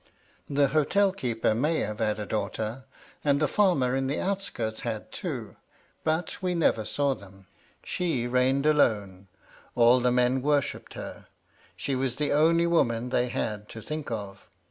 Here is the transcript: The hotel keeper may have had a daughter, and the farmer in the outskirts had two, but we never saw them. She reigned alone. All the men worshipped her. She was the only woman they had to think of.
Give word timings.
The 0.49 0.69
hotel 0.69 1.11
keeper 1.11 1.53
may 1.53 1.81
have 1.81 1.99
had 1.99 2.17
a 2.17 2.25
daughter, 2.25 2.85
and 3.23 3.39
the 3.39 3.47
farmer 3.47 3.95
in 3.95 4.07
the 4.07 4.19
outskirts 4.19 4.79
had 4.81 5.11
two, 5.11 5.57
but 6.03 6.41
we 6.41 6.55
never 6.55 6.85
saw 6.85 7.13
them. 7.13 7.45
She 7.83 8.25
reigned 8.25 8.65
alone. 8.65 9.27
All 9.75 9.99
the 9.99 10.09
men 10.11 10.41
worshipped 10.41 10.95
her. 10.95 11.27
She 11.77 11.93
was 11.95 12.15
the 12.15 12.31
only 12.33 12.65
woman 12.65 13.09
they 13.09 13.27
had 13.29 13.69
to 13.69 13.79
think 13.83 14.09
of. 14.09 14.47